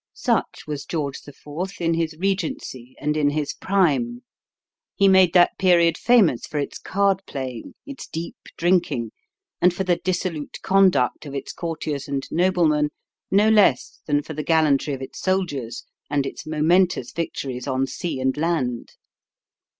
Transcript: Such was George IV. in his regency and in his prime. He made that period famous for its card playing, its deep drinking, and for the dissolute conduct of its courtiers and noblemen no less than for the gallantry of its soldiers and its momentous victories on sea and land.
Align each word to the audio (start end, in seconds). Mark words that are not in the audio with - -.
Such 0.15 0.63
was 0.65 0.83
George 0.85 1.19
IV. 1.27 1.73
in 1.79 1.93
his 1.93 2.15
regency 2.17 2.95
and 2.99 3.15
in 3.15 3.29
his 3.29 3.53
prime. 3.53 4.23
He 4.95 5.07
made 5.07 5.31
that 5.33 5.55
period 5.59 5.95
famous 5.95 6.47
for 6.47 6.57
its 6.57 6.79
card 6.79 7.21
playing, 7.27 7.75
its 7.85 8.07
deep 8.07 8.35
drinking, 8.57 9.11
and 9.61 9.71
for 9.71 9.83
the 9.83 9.97
dissolute 9.97 10.57
conduct 10.63 11.27
of 11.27 11.35
its 11.35 11.53
courtiers 11.53 12.07
and 12.07 12.27
noblemen 12.31 12.89
no 13.29 13.47
less 13.49 13.99
than 14.07 14.23
for 14.23 14.33
the 14.33 14.41
gallantry 14.41 14.95
of 14.95 15.03
its 15.03 15.19
soldiers 15.19 15.85
and 16.09 16.25
its 16.25 16.47
momentous 16.47 17.11
victories 17.11 17.67
on 17.67 17.85
sea 17.85 18.19
and 18.19 18.37
land. 18.37 18.93